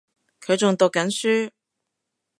[0.43, 1.51] 佢仲讀緊書